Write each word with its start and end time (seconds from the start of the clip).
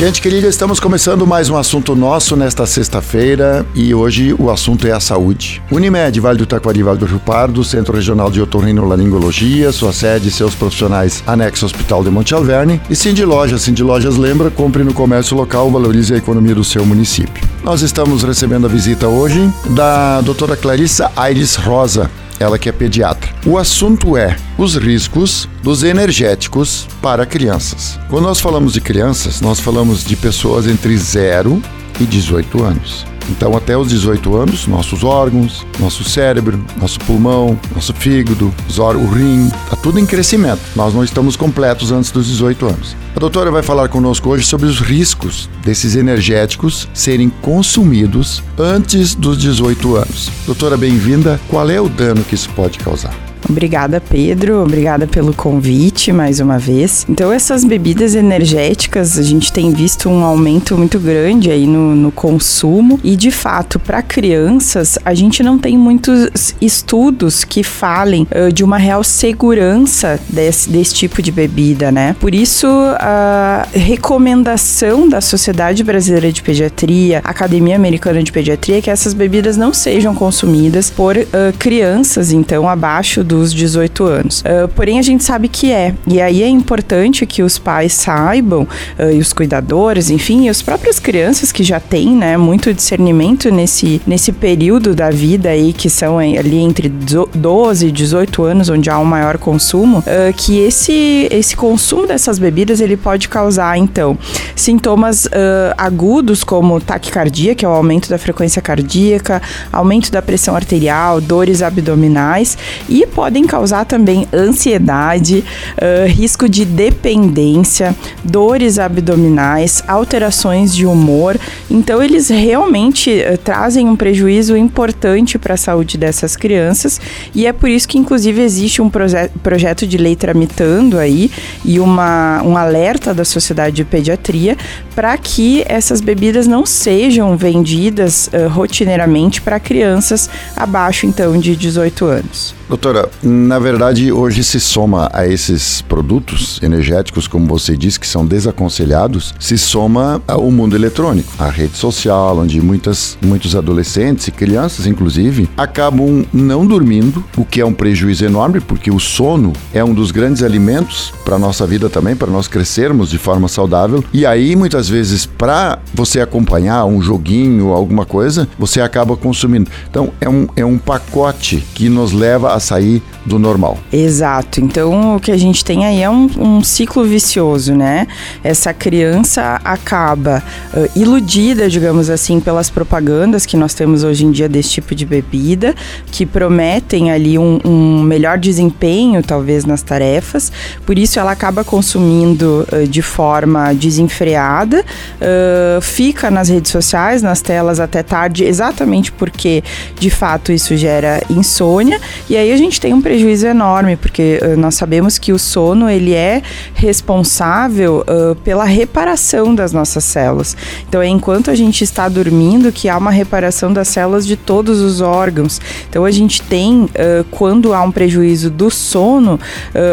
Gente 0.00 0.22
querida, 0.22 0.48
estamos 0.48 0.80
começando 0.80 1.26
mais 1.26 1.50
um 1.50 1.58
assunto 1.58 1.94
nosso 1.94 2.34
nesta 2.34 2.64
sexta-feira 2.64 3.66
e 3.74 3.94
hoje 3.94 4.34
o 4.38 4.50
assunto 4.50 4.86
é 4.86 4.92
a 4.92 4.98
saúde. 4.98 5.62
Unimed, 5.70 6.18
Vale 6.18 6.38
do 6.38 6.46
Taquari, 6.46 6.82
Vale 6.82 6.96
do 6.96 7.04
Rio 7.04 7.18
Pardo, 7.18 7.62
Centro 7.62 7.94
Regional 7.94 8.30
de 8.30 8.40
Otorrinolaringologia, 8.40 9.70
sua 9.72 9.92
sede 9.92 10.28
e 10.28 10.30
seus 10.30 10.54
profissionais 10.54 11.22
anexo 11.26 11.66
Hospital 11.66 12.02
de 12.02 12.08
Monte 12.08 12.34
Alverne 12.34 12.80
e 12.88 12.96
Cindy 12.96 13.26
Lojas. 13.26 13.60
Cindy 13.60 13.82
Lojas 13.82 14.16
lembra, 14.16 14.50
compre 14.50 14.82
no 14.82 14.94
comércio 14.94 15.36
local, 15.36 15.70
valorize 15.70 16.14
a 16.14 16.16
economia 16.16 16.54
do 16.54 16.64
seu 16.64 16.86
município. 16.86 17.46
Nós 17.62 17.82
estamos 17.82 18.22
recebendo 18.22 18.64
a 18.64 18.70
visita 18.70 19.06
hoje 19.06 19.52
da 19.68 20.22
doutora 20.22 20.56
Clarissa 20.56 21.12
Aires 21.14 21.56
Rosa, 21.56 22.10
ela 22.40 22.58
que 22.58 22.68
é 22.68 22.72
pediatra. 22.72 23.32
O 23.46 23.58
assunto 23.58 24.16
é 24.16 24.34
os 24.56 24.74
riscos 24.74 25.46
dos 25.62 25.82
energéticos 25.82 26.88
para 27.02 27.26
crianças. 27.26 28.00
Quando 28.08 28.24
nós 28.24 28.40
falamos 28.40 28.72
de 28.72 28.80
crianças, 28.80 29.40
nós 29.42 29.60
falamos 29.60 30.02
de 30.02 30.16
pessoas 30.16 30.66
entre 30.66 30.96
0 30.96 31.62
e 32.00 32.04
18 32.04 32.64
anos. 32.64 33.09
Então, 33.28 33.56
até 33.56 33.76
os 33.76 33.88
18 33.88 34.36
anos, 34.36 34.66
nossos 34.66 35.04
órgãos, 35.04 35.66
nosso 35.78 36.04
cérebro, 36.04 36.64
nosso 36.80 36.98
pulmão, 37.00 37.58
nosso 37.74 37.92
fígado, 37.94 38.52
o 38.78 39.06
rim, 39.06 39.46
está 39.46 39.76
tudo 39.76 39.98
em 39.98 40.06
crescimento. 40.06 40.60
Nós 40.74 40.94
não 40.94 41.04
estamos 41.04 41.36
completos 41.36 41.92
antes 41.92 42.10
dos 42.10 42.26
18 42.26 42.66
anos. 42.66 42.96
A 43.14 43.20
doutora 43.20 43.50
vai 43.50 43.62
falar 43.62 43.88
conosco 43.88 44.28
hoje 44.30 44.46
sobre 44.46 44.66
os 44.66 44.80
riscos 44.80 45.48
desses 45.62 45.96
energéticos 45.96 46.88
serem 46.94 47.28
consumidos 47.28 48.42
antes 48.58 49.14
dos 49.14 49.38
18 49.38 49.96
anos. 49.96 50.30
Doutora, 50.46 50.76
bem-vinda. 50.76 51.40
Qual 51.48 51.68
é 51.68 51.80
o 51.80 51.88
dano 51.88 52.24
que 52.24 52.34
isso 52.34 52.48
pode 52.50 52.78
causar? 52.78 53.29
Obrigada, 53.50 54.00
Pedro. 54.00 54.62
Obrigada 54.62 55.08
pelo 55.08 55.34
convite 55.34 56.12
mais 56.12 56.38
uma 56.38 56.56
vez. 56.56 57.04
Então, 57.08 57.32
essas 57.32 57.64
bebidas 57.64 58.14
energéticas, 58.14 59.18
a 59.18 59.22
gente 59.22 59.52
tem 59.52 59.72
visto 59.72 60.08
um 60.08 60.22
aumento 60.22 60.78
muito 60.78 61.00
grande 61.00 61.50
aí 61.50 61.66
no, 61.66 61.96
no 61.96 62.12
consumo. 62.12 63.00
E, 63.02 63.16
de 63.16 63.32
fato, 63.32 63.80
para 63.80 64.02
crianças, 64.02 64.98
a 65.04 65.14
gente 65.14 65.42
não 65.42 65.58
tem 65.58 65.76
muitos 65.76 66.54
estudos 66.60 67.42
que 67.42 67.64
falem 67.64 68.26
uh, 68.30 68.52
de 68.52 68.62
uma 68.62 68.78
real 68.78 69.02
segurança 69.02 70.20
desse, 70.28 70.70
desse 70.70 70.94
tipo 70.94 71.20
de 71.20 71.32
bebida, 71.32 71.90
né? 71.90 72.14
Por 72.20 72.32
isso, 72.34 72.68
a 73.00 73.66
recomendação 73.72 75.08
da 75.08 75.20
Sociedade 75.20 75.82
Brasileira 75.82 76.32
de 76.32 76.40
Pediatria, 76.40 77.20
Academia 77.24 77.74
Americana 77.74 78.22
de 78.22 78.30
Pediatria, 78.30 78.78
é 78.78 78.80
que 78.80 78.90
essas 78.90 79.12
bebidas 79.12 79.56
não 79.56 79.74
sejam 79.74 80.14
consumidas 80.14 80.88
por 80.88 81.16
uh, 81.16 81.26
crianças, 81.58 82.30
então, 82.30 82.68
abaixo 82.68 83.24
dos 83.40 83.54
18 83.54 84.04
anos. 84.04 84.40
Uh, 84.40 84.68
porém, 84.68 84.98
a 84.98 85.02
gente 85.02 85.24
sabe 85.24 85.48
que 85.48 85.72
é. 85.72 85.94
E 86.06 86.20
aí 86.20 86.42
é 86.42 86.48
importante 86.48 87.24
que 87.24 87.42
os 87.42 87.58
pais 87.58 87.94
saibam, 87.94 88.62
uh, 88.62 89.10
e 89.12 89.18
os 89.18 89.32
cuidadores, 89.32 90.10
enfim, 90.10 90.44
e 90.44 90.48
as 90.48 90.60
próprias 90.60 90.98
crianças 90.98 91.50
que 91.50 91.64
já 91.64 91.80
têm, 91.80 92.10
né, 92.14 92.36
muito 92.36 92.72
discernimento 92.72 93.50
nesse, 93.50 94.00
nesse 94.06 94.30
período 94.30 94.94
da 94.94 95.10
vida 95.10 95.48
aí, 95.48 95.72
que 95.72 95.88
são 95.88 96.18
ali 96.18 96.58
entre 96.58 96.88
12 96.88 97.86
e 97.86 97.90
18 97.90 98.42
anos, 98.44 98.68
onde 98.68 98.90
há 98.90 98.98
um 98.98 99.04
maior 99.04 99.38
consumo, 99.38 100.00
uh, 100.00 100.32
que 100.36 100.58
esse, 100.58 101.28
esse 101.30 101.56
consumo 101.56 102.06
dessas 102.06 102.38
bebidas, 102.38 102.80
ele 102.80 102.96
pode 102.96 103.28
causar, 103.28 103.76
então, 103.78 104.18
sintomas 104.54 105.28
agudos, 105.76 106.44
como 106.44 106.80
taquicardia, 106.80 107.54
que 107.54 107.64
é 107.64 107.68
o 107.68 107.72
aumento 107.72 108.08
da 108.08 108.18
frequência 108.18 108.60
cardíaca, 108.60 109.40
aumento 109.72 110.10
da 110.10 110.20
pressão 110.20 110.54
arterial, 110.54 111.20
dores 111.20 111.62
abdominais, 111.62 112.58
e 112.88 113.06
podem 113.30 113.46
causar 113.46 113.84
também 113.84 114.26
ansiedade, 114.34 115.44
uh, 115.76 116.08
risco 116.08 116.48
de 116.48 116.64
dependência, 116.64 117.94
dores 118.24 118.76
abdominais, 118.76 119.84
alterações 119.86 120.74
de 120.74 120.84
humor. 120.84 121.38
Então, 121.70 122.02
eles 122.02 122.28
realmente 122.28 123.08
uh, 123.08 123.38
trazem 123.38 123.88
um 123.88 123.94
prejuízo 123.94 124.56
importante 124.56 125.38
para 125.38 125.54
a 125.54 125.56
saúde 125.56 125.96
dessas 125.96 126.34
crianças 126.34 127.00
e 127.32 127.46
é 127.46 127.52
por 127.52 127.70
isso 127.70 127.86
que, 127.86 127.98
inclusive, 127.98 128.42
existe 128.42 128.82
um 128.82 128.90
proje 128.90 129.30
projeto 129.44 129.86
de 129.86 129.96
lei 129.96 130.16
tramitando 130.16 130.98
aí 130.98 131.30
e 131.64 131.78
uma, 131.78 132.42
um 132.42 132.56
alerta 132.56 133.14
da 133.14 133.24
Sociedade 133.24 133.76
de 133.76 133.84
Pediatria 133.84 134.56
para 134.92 135.16
que 135.16 135.62
essas 135.68 136.00
bebidas 136.00 136.48
não 136.48 136.66
sejam 136.66 137.36
vendidas 137.36 138.28
uh, 138.28 138.48
rotineiramente 138.48 139.40
para 139.40 139.60
crianças 139.60 140.28
abaixo, 140.56 141.06
então, 141.06 141.38
de 141.38 141.54
18 141.54 142.04
anos. 142.06 142.59
Doutora, 142.70 143.08
na 143.20 143.58
verdade, 143.58 144.12
hoje 144.12 144.44
se 144.44 144.60
soma 144.60 145.10
a 145.12 145.26
esses 145.26 145.82
produtos 145.82 146.60
energéticos, 146.62 147.26
como 147.26 147.44
você 147.44 147.76
disse, 147.76 147.98
que 147.98 148.06
são 148.06 148.24
desaconselhados, 148.24 149.34
se 149.40 149.58
soma 149.58 150.22
o 150.38 150.52
mundo 150.52 150.76
eletrônico, 150.76 151.32
a 151.36 151.50
rede 151.50 151.76
social, 151.76 152.38
onde 152.38 152.60
muitas, 152.60 153.18
muitos 153.20 153.56
adolescentes 153.56 154.28
e 154.28 154.30
crianças, 154.30 154.86
inclusive, 154.86 155.50
acabam 155.56 156.24
não 156.32 156.64
dormindo, 156.64 157.24
o 157.36 157.44
que 157.44 157.60
é 157.60 157.66
um 157.66 157.74
prejuízo 157.74 158.24
enorme, 158.24 158.60
porque 158.60 158.88
o 158.88 159.00
sono 159.00 159.52
é 159.74 159.82
um 159.82 159.92
dos 159.92 160.12
grandes 160.12 160.44
alimentos 160.44 161.12
para 161.24 161.34
a 161.34 161.40
nossa 161.40 161.66
vida 161.66 161.90
também, 161.90 162.14
para 162.14 162.30
nós 162.30 162.46
crescermos 162.46 163.10
de 163.10 163.18
forma 163.18 163.48
saudável. 163.48 164.04
E 164.12 164.24
aí, 164.24 164.54
muitas 164.54 164.88
vezes, 164.88 165.26
para 165.26 165.80
você 165.92 166.20
acompanhar 166.20 166.84
um 166.84 167.02
joguinho, 167.02 167.72
alguma 167.72 168.06
coisa, 168.06 168.46
você 168.56 168.80
acaba 168.80 169.16
consumindo. 169.16 169.68
Então, 169.90 170.12
é 170.20 170.28
um, 170.28 170.46
é 170.54 170.64
um 170.64 170.78
pacote 170.78 171.66
que 171.74 171.88
nos 171.88 172.12
leva 172.12 172.54
a 172.54 172.59
sair 172.60 173.02
do 173.24 173.38
normal. 173.38 173.78
Exato. 173.92 174.60
Então, 174.60 175.16
o 175.16 175.20
que 175.20 175.30
a 175.30 175.36
gente 175.36 175.64
tem 175.64 175.84
aí 175.84 176.02
é 176.02 176.10
um, 176.10 176.28
um 176.38 176.62
ciclo 176.62 177.04
vicioso, 177.04 177.74
né? 177.74 178.06
Essa 178.42 178.72
criança 178.72 179.60
acaba 179.64 180.42
uh, 180.74 180.88
iludida, 180.98 181.68
digamos 181.68 182.08
assim, 182.10 182.40
pelas 182.40 182.70
propagandas 182.70 183.46
que 183.46 183.56
nós 183.56 183.74
temos 183.74 184.04
hoje 184.04 184.24
em 184.24 184.30
dia 184.30 184.48
desse 184.48 184.70
tipo 184.70 184.94
de 184.94 185.04
bebida, 185.04 185.74
que 186.10 186.24
prometem 186.24 187.10
ali 187.10 187.38
um, 187.38 187.60
um 187.64 188.02
melhor 188.02 188.38
desempenho, 188.38 189.22
talvez, 189.22 189.64
nas 189.64 189.82
tarefas. 189.82 190.52
Por 190.86 190.98
isso, 190.98 191.18
ela 191.18 191.32
acaba 191.32 191.64
consumindo 191.64 192.66
uh, 192.72 192.86
de 192.86 193.02
forma 193.02 193.72
desenfreada, 193.74 194.84
uh, 195.20 195.80
fica 195.80 196.30
nas 196.30 196.48
redes 196.48 196.70
sociais, 196.70 197.22
nas 197.22 197.40
telas 197.40 197.80
até 197.80 198.02
tarde, 198.02 198.44
exatamente 198.44 199.12
porque, 199.12 199.62
de 199.98 200.10
fato, 200.10 200.52
isso 200.52 200.76
gera 200.76 201.22
insônia. 201.28 202.00
E 202.28 202.36
aí 202.36 202.49
a 202.52 202.56
gente 202.56 202.80
tem 202.80 202.94
um 202.94 203.02
prejuízo 203.02 203.46
enorme, 203.46 203.96
porque 203.96 204.40
uh, 204.42 204.56
nós 204.58 204.74
sabemos 204.74 205.18
que 205.18 205.32
o 205.32 205.38
sono 205.38 205.88
ele 205.88 206.14
é 206.14 206.42
responsável 206.74 208.04
uh, 208.08 208.34
pela 208.36 208.64
reparação 208.64 209.54
das 209.54 209.72
nossas 209.72 210.04
células. 210.04 210.56
Então 210.88 211.02
é 211.02 211.08
enquanto 211.08 211.50
a 211.50 211.54
gente 211.54 211.84
está 211.84 212.08
dormindo 212.08 212.72
que 212.72 212.88
há 212.88 212.96
uma 212.96 213.10
reparação 213.10 213.72
das 213.72 213.88
células 213.88 214.26
de 214.26 214.36
todos 214.36 214.80
os 214.80 215.00
órgãos. 215.00 215.60
Então 215.88 216.04
a 216.04 216.10
gente 216.10 216.42
tem, 216.42 216.84
uh, 216.84 216.88
quando 217.30 217.74
há 217.74 217.82
um 217.82 217.92
prejuízo 217.92 218.50
do 218.50 218.70
sono, 218.70 219.38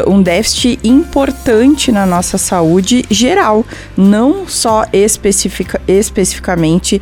um 0.07 0.21
déficit 0.21 0.79
importante 0.83 1.91
na 1.91 2.05
nossa 2.05 2.37
saúde 2.37 3.03
geral, 3.09 3.65
não 3.95 4.47
só 4.47 4.85
especifica, 4.91 5.81
especificamente 5.87 7.01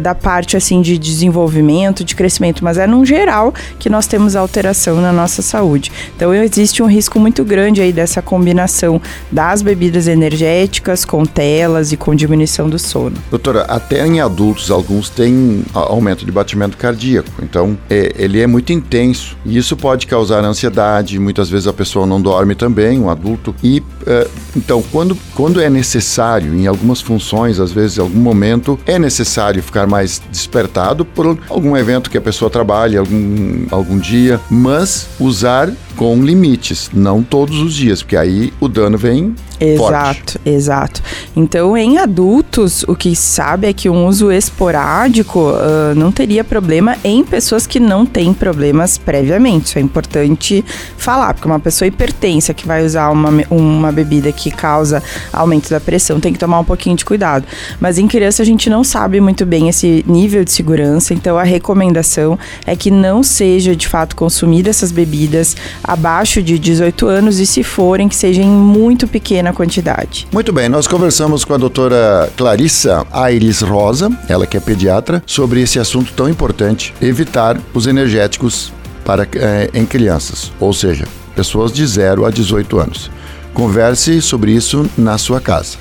da 0.00 0.14
parte 0.14 0.56
assim 0.56 0.80
de 0.80 0.98
desenvolvimento, 0.98 2.04
de 2.04 2.14
crescimento, 2.14 2.62
mas 2.62 2.78
é 2.78 2.86
num 2.86 3.04
geral 3.04 3.52
que 3.78 3.88
nós 3.88 4.06
temos 4.06 4.36
alteração 4.36 4.83
na 5.00 5.12
nossa 5.12 5.42
saúde. 5.42 5.90
Então 6.16 6.32
existe 6.34 6.82
um 6.82 6.86
risco 6.86 7.18
muito 7.18 7.44
grande 7.44 7.80
aí 7.80 7.92
dessa 7.92 8.20
combinação 8.20 9.00
das 9.30 9.62
bebidas 9.62 10.06
energéticas 10.06 11.04
com 11.04 11.24
telas 11.24 11.92
e 11.92 11.96
com 11.96 12.14
diminuição 12.14 12.68
do 12.68 12.78
sono. 12.78 13.16
Doutora, 13.30 13.62
até 13.62 14.06
em 14.06 14.20
adultos 14.20 14.70
alguns 14.70 15.08
têm 15.08 15.64
aumento 15.72 16.24
de 16.24 16.32
batimento 16.32 16.76
cardíaco, 16.76 17.30
então 17.42 17.76
é, 17.88 18.12
ele 18.16 18.40
é 18.40 18.46
muito 18.46 18.72
intenso. 18.72 19.36
E 19.44 19.56
isso 19.56 19.76
pode 19.76 20.06
causar 20.06 20.44
ansiedade, 20.44 21.18
muitas 21.18 21.48
vezes 21.48 21.66
a 21.66 21.72
pessoa 21.72 22.06
não 22.06 22.20
dorme 22.20 22.54
também, 22.54 22.98
um 22.98 23.08
adulto, 23.08 23.54
e 23.62 23.82
é, 24.06 24.28
então 24.56 24.82
quando, 24.90 25.16
quando 25.34 25.60
é 25.60 25.70
necessário, 25.70 26.54
em 26.54 26.66
algumas 26.66 27.00
funções, 27.00 27.58
às 27.60 27.72
vezes 27.72 27.98
em 27.98 28.00
algum 28.00 28.20
momento, 28.20 28.78
é 28.86 28.98
necessário 28.98 29.62
ficar 29.62 29.86
mais 29.86 30.20
despertado 30.30 31.04
por 31.04 31.38
algum 31.48 31.76
evento 31.76 32.10
que 32.10 32.18
a 32.18 32.20
pessoa 32.20 32.50
trabalha 32.50 33.00
algum, 33.00 33.66
algum 33.70 33.98
dia, 33.98 34.40
mas 34.50 34.73
usar 35.20 35.72
com 35.96 36.22
limites, 36.22 36.90
não 36.92 37.22
todos 37.22 37.58
os 37.60 37.74
dias, 37.74 38.02
porque 38.02 38.16
aí 38.16 38.52
o 38.60 38.68
dano 38.68 38.98
vem 38.98 39.34
Exato, 39.60 39.78
forte. 39.78 40.40
exato. 40.44 41.02
Então, 41.36 41.76
em 41.76 41.98
adultos, 41.98 42.84
o 42.88 42.94
que 42.94 43.14
sabe 43.14 43.68
é 43.68 43.72
que 43.72 43.88
um 43.88 44.06
uso 44.06 44.30
esporádico 44.30 45.40
uh, 45.40 45.94
não 45.94 46.10
teria 46.10 46.42
problema 46.42 46.96
em 47.04 47.22
pessoas 47.24 47.66
que 47.66 47.78
não 47.78 48.04
têm 48.04 48.34
problemas 48.34 48.98
previamente. 48.98 49.66
Isso 49.66 49.78
é 49.78 49.82
importante 49.82 50.64
falar, 50.96 51.34
porque 51.34 51.46
uma 51.46 51.60
pessoa 51.60 51.86
hipertensa 51.86 52.52
que 52.52 52.66
vai 52.66 52.84
usar 52.84 53.10
uma, 53.10 53.30
uma 53.50 53.92
bebida 53.92 54.32
que 54.32 54.50
causa 54.50 55.02
aumento 55.32 55.70
da 55.70 55.80
pressão 55.80 56.18
tem 56.20 56.32
que 56.32 56.38
tomar 56.38 56.58
um 56.58 56.64
pouquinho 56.64 56.96
de 56.96 57.04
cuidado. 57.04 57.46
Mas 57.80 57.98
em 57.98 58.08
criança 58.08 58.42
a 58.42 58.46
gente 58.46 58.68
não 58.68 58.82
sabe 58.82 59.20
muito 59.20 59.46
bem 59.46 59.68
esse 59.68 60.04
nível 60.06 60.44
de 60.44 60.52
segurança, 60.52 61.14
então 61.14 61.38
a 61.38 61.44
recomendação 61.44 62.38
é 62.66 62.74
que 62.74 62.90
não 62.90 63.22
seja 63.22 63.74
de 63.76 63.86
fato 63.86 64.16
consumida 64.16 64.70
essas 64.70 64.90
bebidas 64.90 65.56
abaixo 65.94 66.42
de 66.42 66.58
18 66.58 67.06
anos 67.06 67.38
e 67.38 67.46
se 67.46 67.62
forem 67.62 68.08
que 68.08 68.16
sejam 68.16 68.46
muito 68.46 69.06
pequena 69.08 69.52
quantidade. 69.52 70.26
Muito 70.32 70.52
bem, 70.52 70.68
nós 70.68 70.86
conversamos 70.86 71.44
com 71.44 71.54
a 71.54 71.56
doutora 71.56 72.30
Clarissa 72.36 73.06
Aires 73.12 73.60
Rosa, 73.62 74.10
ela 74.28 74.46
que 74.46 74.56
é 74.56 74.60
pediatra, 74.60 75.22
sobre 75.26 75.62
esse 75.62 75.78
assunto 75.78 76.12
tão 76.12 76.28
importante, 76.28 76.92
evitar 77.00 77.58
os 77.72 77.86
energéticos 77.86 78.72
para, 79.04 79.26
eh, 79.34 79.70
em 79.72 79.86
crianças, 79.86 80.52
ou 80.58 80.72
seja, 80.72 81.06
pessoas 81.34 81.72
de 81.72 81.86
0 81.86 82.24
a 82.24 82.30
18 82.30 82.78
anos. 82.78 83.10
Converse 83.52 84.20
sobre 84.20 84.52
isso 84.52 84.88
na 84.98 85.16
sua 85.16 85.40
casa. 85.40 85.78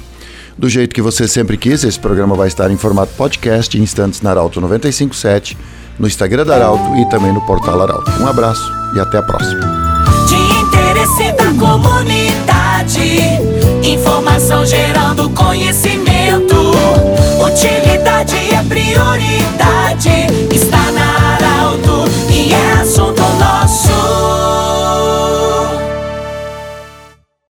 Do 0.58 0.70
jeito 0.70 0.94
que 0.94 1.02
você 1.02 1.28
sempre 1.28 1.58
quis, 1.58 1.84
esse 1.84 2.00
programa 2.00 2.36
vai 2.36 2.48
estar 2.48 2.70
em 2.70 2.78
formato 2.78 3.14
podcast 3.18 3.76
em 3.78 3.82
instantes 3.82 4.22
na 4.22 4.30
Arauto 4.30 4.62
957, 4.62 5.58
no 5.98 6.08
Instagram 6.08 6.46
da 6.46 6.56
Arauto 6.56 6.96
e 6.98 7.10
também 7.10 7.34
no 7.34 7.42
portal 7.42 7.82
Arauto. 7.82 8.12
Um 8.22 8.28
abraço 8.28 8.72
e 8.96 9.00
até 9.00 9.18
a 9.18 9.24
próxima. 9.24 10.03
Interesse 11.04 11.34
da 11.34 11.52
comunidade, 11.60 13.20
informação 13.84 14.66
gerando 14.66 15.30
conhecimento. 15.32 16.56